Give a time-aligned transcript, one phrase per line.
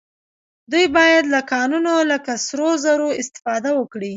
[0.71, 4.09] دوی باید له کانونو لکه سرو زرو استفاده وکړي